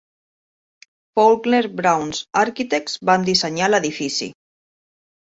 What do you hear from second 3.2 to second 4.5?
dissenyar l'edifici.